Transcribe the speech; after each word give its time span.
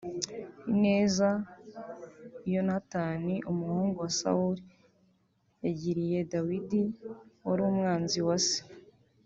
Ineza 0.71 1.29
Yonatani 2.53 3.35
umuhungu 3.51 3.95
wa 4.03 4.11
Sawuli 4.19 4.63
yagiriye 5.63 6.19
Dawidi 6.31 6.81
wari 7.47 7.61
umwanzi 7.71 8.19
wa 8.27 8.37
Se 8.47 8.59